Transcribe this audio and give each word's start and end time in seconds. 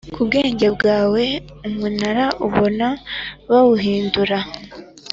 ku 0.13 0.19
bwenge 0.27 0.67
bwawe 0.75 1.23
Umunara 1.67 2.25
ubona 2.45 2.87
bawuhindura 3.49 4.39